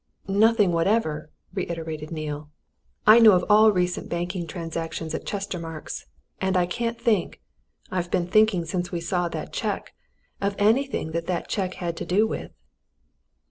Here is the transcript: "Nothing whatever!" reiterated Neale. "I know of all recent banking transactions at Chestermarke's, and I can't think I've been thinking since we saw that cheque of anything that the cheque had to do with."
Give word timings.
"Nothing 0.27 0.71
whatever!" 0.71 1.29
reiterated 1.53 2.09
Neale. 2.09 2.49
"I 3.05 3.19
know 3.19 3.33
of 3.33 3.45
all 3.47 3.71
recent 3.71 4.09
banking 4.09 4.47
transactions 4.47 5.13
at 5.13 5.27
Chestermarke's, 5.27 6.07
and 6.41 6.57
I 6.57 6.65
can't 6.65 6.99
think 6.99 7.39
I've 7.91 8.09
been 8.09 8.25
thinking 8.25 8.65
since 8.65 8.91
we 8.91 8.99
saw 8.99 9.27
that 9.29 9.53
cheque 9.53 9.93
of 10.41 10.55
anything 10.57 11.11
that 11.11 11.27
the 11.27 11.43
cheque 11.47 11.75
had 11.75 11.95
to 11.97 12.05
do 12.07 12.25
with." 12.25 12.51